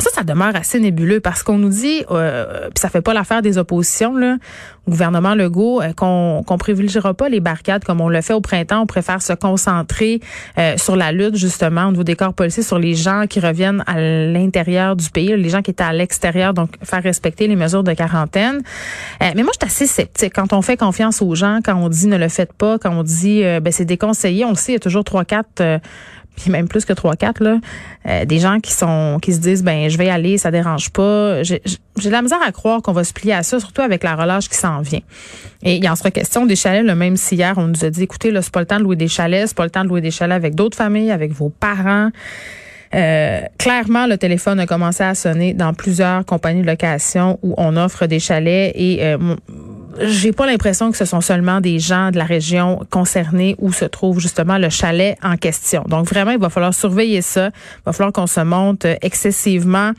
Ça, 0.00 0.10
ça 0.10 0.22
demeure 0.22 0.56
assez 0.56 0.80
nébuleux 0.80 1.20
parce 1.20 1.42
qu'on 1.42 1.58
nous 1.58 1.68
dit, 1.68 2.04
euh, 2.10 2.68
puis 2.74 2.80
ça 2.80 2.88
fait 2.88 3.02
pas 3.02 3.12
l'affaire 3.12 3.42
des 3.42 3.58
oppositions, 3.58 4.16
là, 4.16 4.36
au 4.86 4.90
gouvernement 4.90 5.34
Legault, 5.34 5.82
euh, 5.82 5.92
qu'on 5.92 6.42
qu'on 6.46 6.58
privilégiera 6.58 7.14
pas 7.14 7.28
les 7.28 7.40
barricades 7.40 7.84
comme 7.84 8.00
on 8.00 8.08
le 8.08 8.20
fait 8.22 8.32
au 8.32 8.40
printemps. 8.40 8.80
On 8.80 8.86
préfère 8.86 9.20
se 9.20 9.32
concentrer 9.32 10.20
euh, 10.58 10.76
sur 10.76 10.96
la 10.96 11.12
lutte 11.12 11.36
justement 11.36 11.86
au 11.86 11.90
niveau 11.90 12.04
des 12.04 12.16
corps 12.16 12.32
policiers, 12.32 12.62
sur 12.62 12.78
les 12.78 12.94
gens 12.94 13.24
qui 13.28 13.40
reviennent 13.40 13.84
à 13.86 14.00
l'intérieur 14.00 14.96
du 14.96 15.10
pays, 15.10 15.36
les 15.36 15.48
gens 15.48 15.62
qui 15.62 15.70
étaient 15.70 15.84
à 15.84 15.92
l'extérieur, 15.92 16.54
donc 16.54 16.70
faire 16.82 17.02
respecter 17.02 17.46
les 17.46 17.56
mesures 17.56 17.84
de 17.84 17.92
quarantaine. 17.92 18.62
Euh, 19.22 19.30
mais 19.36 19.42
moi, 19.42 19.52
je 19.60 19.66
suis 19.66 19.84
assez 19.84 19.86
sceptique 19.86 20.32
quand 20.34 20.52
on 20.52 20.62
fait 20.62 20.76
confiance 20.76 21.20
aux 21.20 21.34
gens, 21.34 21.58
quand 21.64 21.76
on 21.76 21.88
dit 21.88 22.06
ne 22.06 22.16
le 22.16 22.28
faites 22.28 22.52
pas, 22.52 22.78
quand 22.78 22.90
on 22.90 23.02
dit 23.02 23.42
ben 23.42 23.72
c'est 23.72 23.84
déconseillé. 23.84 24.44
On 24.44 24.50
le 24.50 24.56
sait, 24.56 24.72
il 24.72 24.74
y 24.74 24.76
a 24.76 24.80
toujours 24.80 25.04
trois 25.04 25.24
quatre 25.24 25.62
puis 26.36 26.50
même 26.50 26.68
plus 26.68 26.84
que 26.84 26.92
trois 26.92 27.16
quatre 27.16 27.42
là, 27.42 27.58
euh, 28.06 28.24
des 28.24 28.38
gens 28.38 28.60
qui 28.60 28.72
sont 28.72 29.18
qui 29.20 29.32
se 29.32 29.40
disent 29.40 29.62
ben 29.62 29.88
je 29.88 29.98
vais 29.98 30.06
y 30.06 30.10
aller, 30.10 30.38
ça 30.38 30.50
dérange 30.50 30.90
pas. 30.90 31.42
J'ai 31.42 31.60
de 31.60 32.10
la 32.10 32.22
misère 32.22 32.40
à 32.46 32.52
croire 32.52 32.80
qu'on 32.82 32.92
va 32.92 33.04
se 33.04 33.12
plier 33.12 33.34
à 33.34 33.42
ça, 33.42 33.60
surtout 33.60 33.82
avec 33.82 34.02
la 34.02 34.16
relâche 34.16 34.48
qui 34.48 34.56
s'en 34.56 34.80
vient. 34.80 35.02
Et 35.62 35.76
il 35.76 35.88
en 35.88 35.96
sera 35.96 36.10
question 36.10 36.46
des 36.46 36.56
chalets, 36.56 36.84
le 36.84 36.94
même 36.94 37.16
si 37.16 37.36
hier 37.36 37.54
on 37.58 37.68
nous 37.68 37.84
a 37.84 37.90
dit 37.90 38.02
écoutez 38.02 38.30
là 38.30 38.42
c'est 38.42 38.52
pas 38.52 38.60
le 38.60 38.66
temps 38.66 38.78
de 38.78 38.84
louer 38.84 38.96
des 38.96 39.08
chalets, 39.08 39.48
c'est 39.48 39.56
pas 39.56 39.64
le 39.64 39.70
temps 39.70 39.84
de 39.84 39.88
louer 39.88 40.00
des 40.00 40.10
chalets 40.10 40.36
avec 40.36 40.54
d'autres 40.54 40.76
familles, 40.76 41.10
avec 41.10 41.32
vos 41.32 41.50
parents. 41.50 42.10
Euh, 42.92 43.42
clairement, 43.58 44.06
le 44.06 44.18
téléphone 44.18 44.58
a 44.58 44.66
commencé 44.66 45.04
à 45.04 45.14
sonner 45.14 45.54
dans 45.54 45.74
plusieurs 45.74 46.24
compagnies 46.24 46.62
de 46.62 46.66
location 46.66 47.38
où 47.42 47.54
on 47.56 47.76
offre 47.76 48.06
des 48.06 48.18
chalets 48.18 48.72
et 48.74 48.98
euh, 49.04 49.36
j'ai 49.98 50.32
pas 50.32 50.46
l'impression 50.46 50.90
que 50.90 50.96
ce 50.96 51.04
sont 51.04 51.20
seulement 51.20 51.60
des 51.60 51.78
gens 51.78 52.10
de 52.10 52.18
la 52.18 52.24
région 52.24 52.80
concernée 52.90 53.56
où 53.58 53.72
se 53.72 53.84
trouve 53.84 54.20
justement 54.20 54.58
le 54.58 54.68
chalet 54.68 55.16
en 55.22 55.36
question. 55.36 55.84
Donc 55.88 56.06
vraiment, 56.08 56.30
il 56.30 56.38
va 56.38 56.50
falloir 56.50 56.74
surveiller 56.74 57.22
ça. 57.22 57.46
Il 57.48 57.82
va 57.86 57.92
falloir 57.92 58.12
qu'on 58.12 58.26
se 58.26 58.40
monte 58.40 58.86
excessivement 59.02 59.92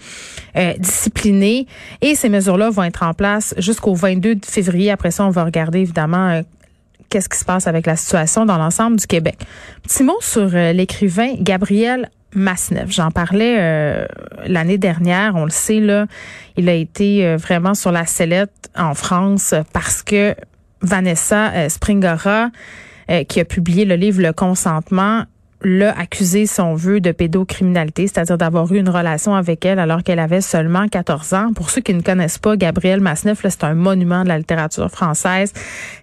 euh, 0.56 0.74
discipliné. 0.78 1.68
Et 2.02 2.16
ces 2.16 2.30
mesures-là 2.30 2.70
vont 2.70 2.84
être 2.84 3.04
en 3.04 3.14
place 3.14 3.54
jusqu'au 3.58 3.94
22 3.94 4.38
février. 4.46 4.92
Après 4.92 5.12
ça, 5.12 5.26
on 5.26 5.30
va 5.30 5.44
regarder 5.44 5.80
évidemment 5.80 6.30
euh, 6.30 6.42
qu'est-ce 7.10 7.30
qui 7.30 7.38
se 7.38 7.46
passe 7.46 7.68
avec 7.68 7.86
la 7.86 7.96
situation 7.96 8.46
dans 8.46 8.58
l'ensemble 8.58 8.98
du 8.98 9.08
Québec. 9.08 9.38
Petit 9.84 10.04
mot 10.04 10.18
sur 10.22 10.50
euh, 10.54 10.74
l'écrivain 10.74 11.34
Gabriel 11.40 12.10
J'en 12.34 13.12
parlais 13.12 13.58
euh, 13.60 14.06
l'année 14.46 14.78
dernière, 14.78 15.36
on 15.36 15.44
le 15.44 15.52
sait 15.52 15.80
là, 15.80 16.06
il 16.56 16.70
a 16.70 16.74
été 16.74 17.26
euh, 17.26 17.38
vraiment 17.38 17.74
sur 17.74 17.92
la 17.92 18.06
sellette 18.06 18.70
en 18.76 18.94
France 18.94 19.54
parce 19.74 20.02
que 20.02 20.36
Vanessa 20.82 21.52
euh, 21.52 21.70
Springora, 21.70 22.50
qui 23.28 23.42
a 23.42 23.46
publié 23.46 23.84
le 23.84 23.96
livre 23.96 24.22
Le 24.22 24.32
consentement, 24.32 25.26
l'a 25.64 25.98
accusé, 25.98 26.46
si 26.46 26.60
on 26.62 26.76
veut, 26.76 27.00
de 27.00 27.12
pédocriminalité, 27.12 28.08
c'est-à-dire 28.08 28.38
d'avoir 28.38 28.72
eu 28.72 28.80
une 28.80 28.90
relation 28.90 29.36
avec 29.36 29.66
elle 29.66 29.80
alors 29.80 30.04
qu'elle 30.04 30.20
avait 30.20 30.42
seulement 30.42 30.88
14 30.88 31.34
ans. 31.34 31.54
Pour 31.54 31.70
ceux 31.70 31.82
qui 31.82 31.94
ne 31.94 32.02
connaissent 32.02 32.38
pas, 32.38 32.58
Gabriel 32.58 33.00
Masneff, 33.00 33.40
c'est 33.44 33.64
un 33.64 33.74
monument 33.74 34.24
de 34.24 34.30
la 34.30 34.38
littérature 34.38 34.90
française. 34.90 35.54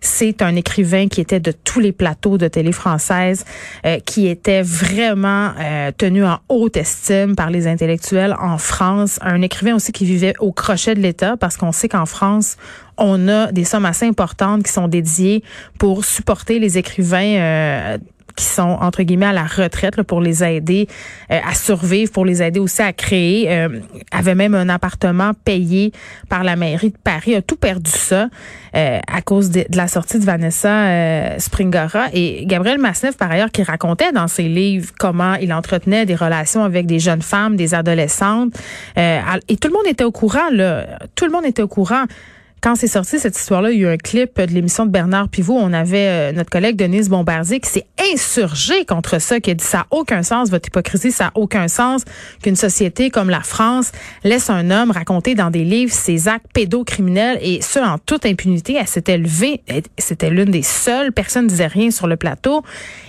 C'est 0.01 0.43
un 0.43 0.55
écrivain 0.57 1.09
qui 1.09 1.21
était 1.21 1.41
de 1.41 1.53
tous 1.53 1.81
les 1.81 1.93
plateaux 1.93 2.39
de 2.39 2.49
télé 2.49 2.73
française, 2.73 3.45
euh, 3.85 3.99
qui 4.05 4.29
était 4.29 4.63
vraiment 4.63 5.51
euh, 5.59 5.91
tenu 5.97 6.25
en 6.25 6.39
haute 6.49 6.77
estime 6.77 7.35
par 7.35 7.51
les 7.51 7.67
intellectuels 7.67 8.37
en 8.41 8.59
France. 8.59 9.19
Un 9.23 9.43
écrivain 9.43 9.75
aussi 9.75 9.93
qui 9.93 10.05
vivait 10.05 10.35
au 10.39 10.53
crochet 10.53 10.95
de 10.95 11.01
l'État 11.01 11.37
parce 11.37 11.57
qu'on 11.57 11.73
sait 11.73 11.89
qu'en 11.89 12.07
France, 12.07 12.57
on 12.97 13.29
a 13.29 13.53
des 13.53 13.65
sommes 13.65 13.87
assez 13.87 14.07
importantes 14.07 14.65
qui 14.65 14.73
sont 14.73 14.89
dédiées 14.89 15.43
pour 15.79 16.05
supporter 16.05 16.59
les 16.59 16.79
écrivains 16.79 17.37
euh, 17.39 17.99
qui 18.39 18.45
sont 18.45 18.79
entre 18.81 19.03
guillemets 19.03 19.27
à 19.27 19.33
la 19.33 19.47
retraite 19.47 20.01
pour 20.05 20.21
les 20.21 20.45
aider 20.45 20.87
euh, 21.33 21.41
à 21.45 21.55
survivre, 21.55 22.13
pour 22.13 22.25
les 22.25 22.41
aider 22.41 22.61
aussi 22.61 22.81
à 22.81 22.93
créer. 22.93 23.51
Euh, 23.51 23.81
avait 24.13 24.37
même 24.37 24.55
un 24.55 24.69
appartement 24.69 25.33
payé 25.45 25.93
par 26.29 26.45
la 26.45 26.55
mairie 26.55 26.91
de 26.91 26.97
Paris, 27.03 27.35
a 27.35 27.43
tout 27.43 27.57
perdu 27.57 27.91
ça 27.91 28.29
euh, 28.77 29.01
à 29.13 29.23
cause 29.23 29.51
de, 29.51 29.65
la 29.75 29.89
sortie 29.89 30.21
de 30.21 30.25
Vanessa 30.25 30.69
euh, 30.69 31.39
Springora 31.39 32.07
et 32.13 32.47
Gabriel 32.47 32.79
Masneff 32.79 33.17
par 33.17 33.33
ailleurs 33.33 33.51
qui 33.51 33.65
racontait 33.65 34.13
dans 34.13 34.29
ses 34.29 34.45
livres 34.45 34.93
comment 35.01 35.35
il 35.35 35.53
entretenait 35.53 36.07
des 36.07 36.15
relations 36.15 36.63
avec 36.63 36.87
des 36.87 37.01
jeunes 37.01 37.23
femmes, 37.23 37.57
des 37.57 37.75
adolescentes 37.75 38.55
et 38.97 39.57
tout 39.57 39.69
le 39.69 39.75
monde 39.75 39.87
était 39.87 40.05
au 40.05 40.13
courant 40.13 40.49
là, 40.53 40.87
tout 41.17 41.25
le 41.25 41.33
monde 41.33 41.45
était 41.45 41.63
au 41.63 41.69
courant 41.69 42.05
quand 42.61 42.75
c'est 42.75 42.89
sorti 42.89 43.19
cette 43.19 43.39
histoire-là, 43.39 43.71
il 43.71 43.81
y 43.81 43.85
a 43.85 43.89
eu 43.89 43.93
un 43.93 43.97
clip 43.97 44.41
de 44.41 44.53
l'émission 44.53 44.85
de 44.87 44.91
Bernard 44.91 45.29
Pivot. 45.29 45.57
On 45.57 45.73
avait 45.73 46.09
euh, 46.09 46.33
notre 46.33 46.51
collègue 46.51 46.77
Denise 46.77 47.09
Bombardier 47.09 47.61
qui 47.61 47.71
s'est 47.71 47.87
insurgé 48.13 48.85
contre 48.85 49.21
ça, 49.21 49.41
qui 49.41 49.51
a 49.51 49.55
dit 49.55 49.65
ça 49.65 49.79
n'a 49.79 49.87
aucun 49.91 50.23
sens, 50.23 50.51
votre 50.51 50.69
hypocrisie, 50.69 51.13
ça 51.13 51.25
n'a 51.25 51.33
aucun 51.35 51.69
sens 51.69 52.05
qu'une 52.43 52.57
société 52.57 53.11
comme 53.11 53.31
la 53.31 53.41
France 53.41 53.93
laisse 54.25 54.51
un 54.51 54.71
homme 54.71 54.91
raconter 54.91 55.35
dans 55.35 55.51
des 55.51 55.65
livres 55.65 55.93
ses 55.93 56.29
actes 56.29 56.47
pédocriminels 56.53 57.39
et 57.43 57.61
ce 57.63 57.79
en 57.79 57.99
toute 57.99 58.27
impunité. 58.27 58.77
Elle 58.79 58.89
s'était 58.89 59.19
levée, 59.19 59.63
c'était 59.97 60.31
l'une 60.31 60.51
des 60.51 60.63
seules. 60.63 61.13
Personne 61.13 61.45
ne 61.45 61.49
disait 61.49 61.67
rien 61.67 61.91
sur 61.91 62.07
le 62.07 62.17
plateau. 62.17 62.63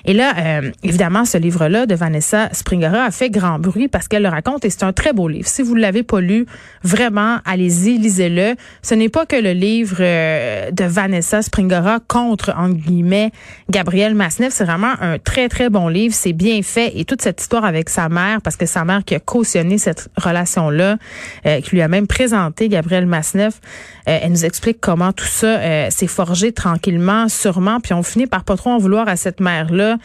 Et 0.05 0.13
là, 0.13 0.33
euh, 0.37 0.71
évidemment, 0.83 1.25
ce 1.25 1.37
livre-là 1.37 1.85
de 1.85 1.95
Vanessa 1.95 2.49
Springora 2.51 3.03
a 3.05 3.11
fait 3.11 3.29
grand 3.29 3.59
bruit 3.59 3.87
parce 3.87 4.07
qu'elle 4.07 4.23
le 4.23 4.29
raconte 4.29 4.65
et 4.65 4.69
c'est 4.69 4.83
un 4.83 4.93
très 4.93 5.13
beau 5.13 5.27
livre. 5.27 5.47
Si 5.47 5.61
vous 5.61 5.75
ne 5.75 5.81
l'avez 5.81 6.03
pas 6.03 6.21
lu, 6.21 6.45
vraiment, 6.83 7.37
allez-y, 7.45 7.97
lisez-le. 7.97 8.55
Ce 8.81 8.93
n'est 8.93 9.09
pas 9.09 9.25
que 9.25 9.38
le 9.41 9.51
livre 9.51 9.97
euh, 9.99 10.71
de 10.71 10.83
Vanessa 10.83 11.41
Springora 11.41 11.99
contre, 12.07 12.53
en 12.57 12.69
guillemets, 12.69 13.31
Gabriel 13.69 14.15
Masneff. 14.15 14.53
C'est 14.53 14.65
vraiment 14.65 14.93
un 15.01 15.17
très, 15.19 15.49
très 15.49 15.69
bon 15.69 15.87
livre. 15.87 16.13
C'est 16.13 16.33
bien 16.33 16.61
fait. 16.61 16.91
Et 16.95 17.05
toute 17.05 17.21
cette 17.21 17.41
histoire 17.41 17.65
avec 17.65 17.89
sa 17.89 18.09
mère, 18.09 18.41
parce 18.41 18.55
que 18.55 18.65
sa 18.65 18.85
mère 18.85 19.03
qui 19.05 19.15
a 19.15 19.19
cautionné 19.19 19.77
cette 19.77 20.09
relation-là, 20.17 20.97
euh, 21.45 21.61
qui 21.61 21.71
lui 21.71 21.81
a 21.81 21.87
même 21.87 22.07
présenté 22.07 22.69
Gabriel 22.69 23.05
Masneff, 23.05 23.59
euh, 24.07 24.19
elle 24.21 24.31
nous 24.31 24.45
explique 24.45 24.79
comment 24.79 25.11
tout 25.11 25.25
ça 25.25 25.89
s'est 25.91 26.07
forgé 26.07 26.51
tranquillement, 26.51 27.29
sûrement. 27.29 27.79
Puis 27.79 27.93
on 27.93 28.03
finit 28.03 28.27
par 28.27 28.43
pas 28.43 28.55
trop 28.55 28.71
en 28.71 28.77
vouloir 28.77 29.07
à 29.07 29.15
cette 29.15 29.39
mère-là, 29.39 29.97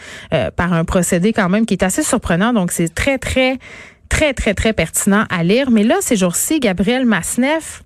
par 0.56 0.72
un 0.72 0.84
procédé 0.84 1.32
quand 1.32 1.48
même 1.48 1.64
qui 1.64 1.74
est 1.74 1.82
assez 1.82 2.02
surprenant. 2.02 2.52
Donc 2.52 2.72
c'est 2.72 2.92
très, 2.92 3.18
très 3.18 3.58
très, 4.08 4.34
très, 4.34 4.54
très 4.54 4.72
pertinent 4.72 5.24
à 5.30 5.42
lire. 5.42 5.70
Mais 5.70 5.82
là, 5.82 5.96
ces 6.00 6.16
jours-ci, 6.16 6.60
Gabriel 6.60 7.04
Masneff, 7.04 7.82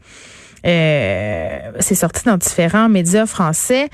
euh, 0.67 1.73
c'est 1.81 1.95
sorti 1.95 2.25
dans 2.25 2.37
différents 2.37 2.89
médias 2.89 3.27
français, 3.27 3.89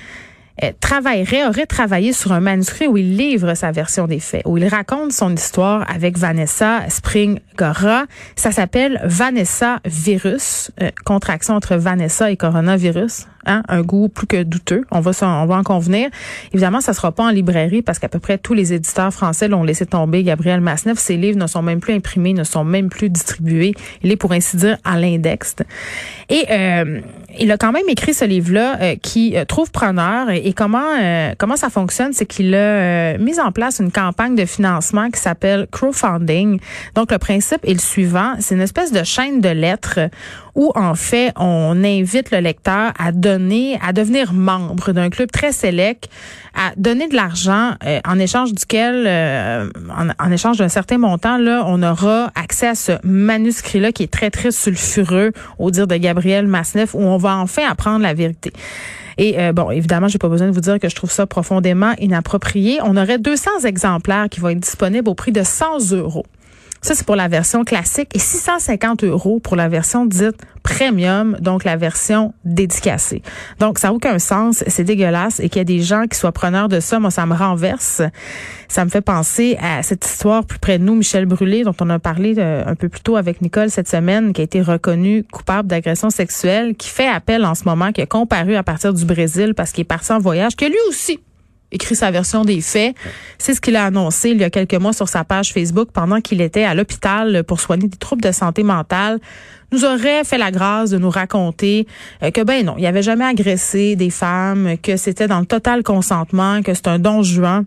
euh, 0.63 0.71
travaillerait, 0.79 1.47
aurait 1.47 1.67
travaillé 1.67 2.13
sur 2.13 2.33
un 2.33 2.39
manuscrit 2.39 2.87
où 2.87 2.97
il 2.97 3.17
livre 3.17 3.55
sa 3.55 3.73
version 3.73 4.07
des 4.07 4.21
faits, 4.21 4.43
où 4.45 4.57
il 4.57 4.69
raconte 4.69 5.13
son 5.13 5.35
histoire 5.35 5.85
avec 5.91 6.17
Vanessa 6.17 6.89
Spring-Gora. 6.89 8.05
Ça 8.37 8.53
s'appelle 8.53 9.01
Vanessa 9.05 9.81
Virus, 9.85 10.71
euh, 10.81 10.91
contraction 11.05 11.55
entre 11.55 11.75
Vanessa 11.75 12.31
et 12.31 12.37
coronavirus. 12.37 13.27
Hein, 13.47 13.63
un 13.69 13.83
goût 13.83 14.09
plus 14.09 14.27
que 14.27 14.43
douteux. 14.43 14.85
On 14.91 15.01
va, 15.01 15.13
on 15.23 15.51
en 15.51 15.63
convenir. 15.63 16.09
Évidemment, 16.53 16.81
ça 16.81 16.93
sera 16.93 17.13
pas 17.13 17.25
en 17.25 17.31
librairie 17.31 17.83
parce 17.83 17.99
qu'à 17.99 18.09
peu 18.09 18.19
près 18.19 18.39
tous 18.39 18.55
les 18.55 18.73
éditeurs 18.73 19.13
français 19.13 19.49
l'ont 19.49 19.63
laissé 19.63 19.87
tomber. 19.87 20.23
Gabriel 20.23 20.61
Masneff, 20.61 20.99
ses 20.99 21.17
livres 21.17 21.39
ne 21.39 21.47
sont 21.47 21.63
même 21.63 21.81
plus 21.81 21.95
imprimés, 21.95 22.33
ne 22.33 22.45
sont 22.45 22.65
même 22.65 22.89
plus 22.89 23.11
distribués. 23.11 23.75
Il 24.03 24.11
est 24.11 24.17
pour 24.17 24.33
ainsi 24.33 24.57
dire 24.57 24.79
à 24.85 24.99
l'index. 24.99 25.57
Euh, 26.31 27.01
il 27.39 27.51
a 27.51 27.59
quand 27.59 27.73
même 27.73 27.89
écrit 27.89 28.15
ce 28.15 28.25
livre-là 28.25 28.79
euh, 28.81 28.97
qui 29.01 29.37
euh, 29.37 29.45
trouve 29.45 29.71
preneur. 29.71 30.31
Et, 30.31 30.53
comment 30.53 30.85
comment 31.39 31.57
ça 31.57 31.71
fonctionne, 31.71 32.13
c'est 32.13 32.27
qu'il 32.27 32.55
a 32.55 33.19
mis 33.19 33.41
en 33.41 33.53
place 33.53 33.81
une 33.81 33.91
campagne 33.91 34.35
de 34.35 34.45
financement 34.45 35.11
qui 35.11 35.21
s'appelle 35.21 35.67
crowdfunding. 35.71 36.61
Donc 36.95 37.11
le 37.11 37.19
principe 37.19 37.61
est 37.65 37.73
le 37.73 37.79
suivant 37.79 38.35
c'est 38.39 38.55
une 38.55 38.61
espèce 38.61 38.93
de 38.93 39.03
chaîne 39.03 39.41
de 39.41 39.49
lettres 39.49 40.01
où 40.55 40.71
en 40.75 40.95
fait 40.95 41.33
on 41.37 41.83
invite 41.83 42.31
le 42.31 42.39
lecteur 42.39 42.93
à 42.99 43.13
donner, 43.13 43.79
à 43.83 43.93
devenir 43.93 44.33
membre 44.33 44.93
d'un 44.93 45.11
club 45.11 45.31
très 45.31 45.53
sélect, 45.53 46.09
à 46.55 46.73
donner 46.77 47.09
de 47.09 47.17
l'argent 47.17 47.73
euh, 47.85 48.01
en 48.07 48.19
échange 48.19 48.53
duquel, 48.53 49.05
euh, 49.07 49.69
en, 50.19 50.31
échange 50.31 50.59
d'un 50.59 50.69
certain 50.69 50.99
montant, 50.99 51.37
là, 51.37 51.65
on 51.67 51.83
aura 51.83 52.31
accès 52.37 52.69
à 52.69 52.75
ce 52.75 52.93
manuscrit-là 53.03 53.91
qui 53.91 54.05
est 54.05 54.13
très 54.13 54.31
très 54.31 54.53
sulfureux, 54.53 55.33
au 55.59 55.71
dire 55.71 55.87
de 55.87 55.97
Gabriel 55.97 56.47
Masneff, 56.47 56.95
où 56.95 57.01
on 57.01 57.17
enfin 57.33 57.69
apprendre 57.69 58.03
la 58.03 58.15
vérité. 58.15 58.53
Et 59.19 59.39
euh, 59.39 59.53
bon, 59.53 59.71
évidemment, 59.71 60.09
j'ai 60.09 60.19
pas 60.19 60.29
besoin 60.29 60.49
de 60.49 60.53
vous 60.53 60.61
dire 60.61 60.79
que 60.79 60.89
je 60.89 60.95
trouve 60.95 61.11
ça 61.11 61.27
profondément 61.27 61.93
inapproprié. 61.99 62.79
On 62.83 62.97
aurait 62.97 63.19
200 63.19 63.61
exemplaires 63.65 64.29
qui 64.29 64.41
vont 64.41 64.49
être 64.49 64.61
disponibles 64.61 65.09
au 65.09 65.15
prix 65.15 65.33
de 65.33 65.43
100 65.43 65.93
euros. 65.93 66.27
Ça, 66.85 66.95
c'est 66.95 67.07
pour 67.07 67.17
la 67.17 67.29
version 67.29 67.65
classique 67.65 68.11
et 68.13 68.19
650 68.19 69.05
euros 69.05 69.41
pour 69.41 69.57
la 69.57 69.71
version 69.71 70.05
dite 70.05 70.37
premium, 70.63 71.35
donc 71.41 71.65
la 71.65 71.77
version 71.77 72.35
dédicacée. 72.45 73.23
Donc, 73.59 73.79
ça 73.79 73.89
n'a 73.89 73.95
aucun 73.95 74.19
sens. 74.19 74.63
C'est 74.67 74.85
dégueulasse 74.85 75.41
et 75.41 75.49
qu'il 75.49 75.61
y 75.61 75.63
a 75.63 75.65
des 75.65 75.81
gens 75.81 76.05
qui 76.07 76.19
soient 76.19 76.33
preneurs 76.33 76.69
de 76.69 76.81
ça, 76.81 77.01
moi, 77.01 77.11
ça 77.11 77.25
me 77.25 77.33
renverse. 77.35 78.03
Ça 78.69 78.85
me 78.85 78.91
fait 78.91 79.01
penser 79.01 79.57
à 79.63 79.83
cette 79.83 80.05
histoire 80.05 80.45
plus 80.45 80.59
près 80.59 80.79
de 80.79 80.85
nous, 80.85 80.95
Michel 80.95 81.25
Brûlé, 81.25 81.65
dont 81.65 81.75
on 81.81 81.89
a 81.89 81.99
parlé 81.99 82.35
euh, 82.37 82.63
un 82.67 82.75
peu 82.75 82.91
plus 82.91 83.01
tôt 83.01 83.17
avec 83.17 83.41
Nicole 83.41 83.71
cette 83.71 83.89
semaine, 83.89 84.35
qui 84.35 84.43
a 84.43 84.45
été 84.45 84.61
reconnu 84.61 85.25
coupable 85.33 85.67
d'agression 85.67 86.11
sexuelle, 86.11 86.75
qui 86.75 86.91
fait 86.91 87.09
appel 87.09 87.47
en 87.47 87.55
ce 87.55 87.65
moment, 87.65 87.93
qui 87.93 88.03
a 88.03 88.07
comparu 88.07 88.57
à 88.57 88.63
partir 88.63 88.93
du 88.93 89.07
Brésil 89.07 89.55
parce 89.55 89.73
qu'il 89.73 89.81
est 89.81 89.85
parti 89.85 90.13
en 90.13 90.19
voyage, 90.19 90.55
que 90.55 90.67
lui 90.67 90.77
aussi 90.91 91.19
écrit 91.75 91.97
sa 91.97 92.11
version 92.11 92.45
des 92.45 92.61
faits. 92.61 92.95
C'est 93.39 93.55
ce 93.55 93.61
qu'il 93.61 93.77
a 93.77 93.85
annoncé 93.85 94.31
il 94.31 94.39
y 94.39 94.45
a 94.45 94.51
quelques 94.51 94.75
mois 94.75 94.93
sur 94.93 95.09
sa 95.09 95.25
page 95.25 95.53
Facebook 95.53 95.91
pendant 95.93 96.21
qu'il 96.21 96.41
était 96.41 96.65
à 96.65 96.75
l'hôpital 96.75 97.45
pour 97.45 97.61
soigner 97.61 97.89
des 97.89 97.99
troubles 97.99 98.23
de 98.23 98.33
santé 98.33 98.63
mentale. 98.63 99.19
Nous 99.73 99.85
aurait 99.85 100.25
fait 100.25 100.39
la 100.39 100.51
grâce 100.51 100.91
de 100.91 100.99
nous 100.99 101.11
raconter 101.11 101.87
euh, 102.23 102.31
que 102.31 102.43
ben 102.43 102.65
non, 102.65 102.77
il 102.79 102.87
avait 102.87 103.03
jamais 103.03 103.25
agressé 103.25 103.97
des 103.97 104.11
femmes, 104.11 104.77
que 104.81 104.97
c'était 104.97 105.27
dans 105.27 105.41
le 105.41 105.47
total 105.47 105.83
consentement, 105.83 106.63
que 106.63 106.75
c'est 106.75 106.87
un 106.87 106.99
don 106.99 107.23
juin. 107.23 107.65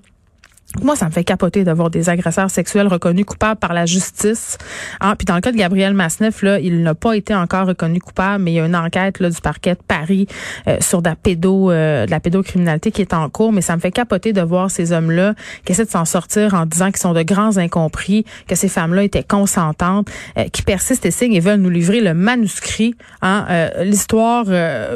Moi, 0.84 0.96
ça 0.96 1.08
me 1.08 1.12
fait 1.12 1.24
capoter 1.24 1.64
d'avoir 1.64 1.90
des 1.90 2.10
agresseurs 2.10 2.52
sexuels 2.52 2.88
reconnus 2.88 3.26
coupables 3.26 3.60
par 3.60 3.74
la 3.74 3.86
justice. 3.86 4.58
Ah, 5.00 5.16
puis 5.18 5.26
dans 5.26 5.36
le 5.36 5.42
cas 5.42 5.52
de 5.52 5.58
Gabriel 5.58 5.94
Masneff, 5.94 6.44
là, 6.44 6.60
il 6.60 6.84
n'a 6.84 6.94
pas 6.94 7.16
été 7.16 7.34
encore 7.34 7.68
reconnu 7.68 8.00
coupable, 8.00 8.44
mais 8.44 8.52
il 8.52 8.56
y 8.56 8.60
a 8.60 8.66
une 8.66 8.76
enquête 8.76 9.20
là, 9.20 9.30
du 9.30 9.42
parquet 9.42 9.74
de 9.74 9.82
Paris 9.88 10.28
euh, 10.68 10.78
sur 10.80 11.02
de 11.02 11.10
la, 11.10 11.16
pédo, 11.16 11.72
euh, 11.72 12.06
pédocriminalité 12.22 12.92
qui 12.92 13.02
est 13.02 13.14
en 13.14 13.30
cours. 13.30 13.52
Mais 13.52 13.62
ça 13.62 13.76
me 13.76 13.82
fait 13.82 13.92
capoter 13.92 14.34
de 14.34 14.42
voir 14.42 14.70
ces 14.70 14.92
hommes-là 14.92 15.34
qui 15.66 15.72
essaient 15.72 15.86
de 15.86 15.90
s'en 15.90 16.06
sortir 16.06 16.54
en 16.54 16.66
disant 16.66 16.88
qu'ils 16.88 16.98
sont 16.98 17.14
de 17.14 17.24
grands 17.24 17.58
incompris, 17.58 18.26
que 18.48 18.56
ces 18.56 18.70
femmes-là 18.70 19.04
étaient 19.04 19.24
consentantes, 19.24 20.08
euh, 20.38 20.46
qui 20.50 20.62
persistent 20.62 21.06
et 21.06 21.12
signent 21.12 21.34
et 21.34 21.40
veulent 21.40 21.60
nous 21.60 21.70
livrer 21.70 22.02
le 22.02 22.14
manuscrit, 22.14 22.96
hein, 23.22 23.46
l'histoire 23.82 24.46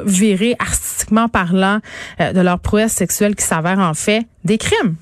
virée 0.06 0.56
artistiquement 0.60 1.28
parlant 1.28 1.80
de 2.20 2.40
leur 2.40 2.60
prouesse 2.60 2.94
sexuelle 2.94 3.36
qui 3.36 3.46
s'avère 3.46 3.80
en 3.80 3.94
fait 3.94 4.26
des 4.44 4.58
crimes. 4.58 4.96